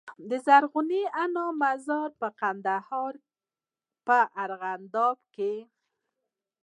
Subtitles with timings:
[0.29, 3.13] د زرغونې انا مزار د کندهار
[4.07, 5.55] په ارغنداب کي